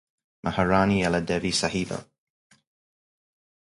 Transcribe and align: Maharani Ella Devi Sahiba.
Maharani 0.43 1.03
Ella 1.05 1.21
Devi 1.21 1.51
Sahiba. 1.51 2.03